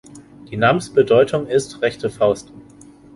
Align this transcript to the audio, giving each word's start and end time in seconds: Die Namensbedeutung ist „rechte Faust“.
Die 0.49 0.57
Namensbedeutung 0.57 1.45
ist 1.45 1.83
„rechte 1.83 2.09
Faust“. 2.09 2.51